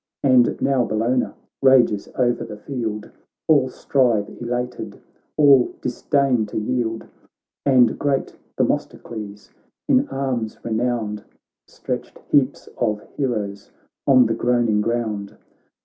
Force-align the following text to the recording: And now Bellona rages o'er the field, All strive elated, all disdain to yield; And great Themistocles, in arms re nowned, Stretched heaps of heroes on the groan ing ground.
And 0.23 0.59
now 0.59 0.83
Bellona 0.83 1.35
rages 1.61 2.09
o'er 2.17 2.31
the 2.33 2.57
field, 2.57 3.11
All 3.47 3.69
strive 3.69 4.31
elated, 4.41 4.97
all 5.37 5.75
disdain 5.79 6.47
to 6.47 6.57
yield; 6.57 7.05
And 7.67 7.99
great 7.99 8.35
Themistocles, 8.57 9.51
in 9.87 10.07
arms 10.07 10.57
re 10.65 10.71
nowned, 10.73 11.23
Stretched 11.67 12.17
heaps 12.31 12.67
of 12.79 13.01
heroes 13.15 13.69
on 14.07 14.25
the 14.25 14.33
groan 14.33 14.69
ing 14.69 14.81
ground. 14.81 15.37